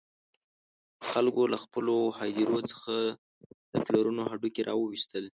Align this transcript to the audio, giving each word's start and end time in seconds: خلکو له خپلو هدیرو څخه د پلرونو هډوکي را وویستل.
خلکو 1.09 1.41
له 1.53 1.57
خپلو 1.63 1.95
هدیرو 2.19 2.59
څخه 2.71 2.93
د 3.71 3.73
پلرونو 3.85 4.21
هډوکي 4.29 4.61
را 4.69 4.73
وویستل. 4.77 5.25